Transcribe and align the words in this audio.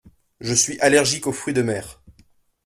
Je 0.39 0.55
suis 0.55 0.79
allergique 0.79 1.27
aux 1.27 1.31
fruits 1.31 1.53
de 1.53 1.61
mer. 1.61 2.01